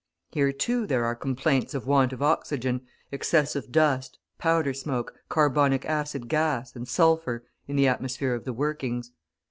Here, 0.31 0.51
too, 0.51 0.87
there 0.87 1.05
are 1.05 1.13
complaints 1.15 1.75
of 1.75 1.85
want 1.85 2.11
of 2.11 2.23
oxygen, 2.23 2.81
excessive 3.11 3.71
dust, 3.71 4.17
powder 4.39 4.73
smoke, 4.73 5.13
carbonic 5.29 5.85
acid 5.85 6.27
gas, 6.27 6.75
and 6.75 6.87
sulphur, 6.87 7.45
in 7.67 7.75
the 7.75 7.87
atmosphere 7.87 8.33
of 8.33 8.43
the 8.43 8.51
workings. 8.53 9.11